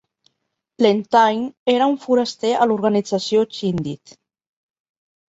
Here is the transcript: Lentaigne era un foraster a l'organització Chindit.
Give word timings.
Lentaigne 0.83 1.73
era 1.73 1.89
un 1.91 1.97
foraster 2.05 2.53
a 2.59 2.67
l'organització 2.71 3.43
Chindit. 3.57 4.15